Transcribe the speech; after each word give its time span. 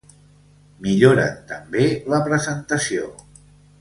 Milloren 0.85 1.35
també 1.51 1.85
la 2.15 2.21
presentació. 2.31 3.11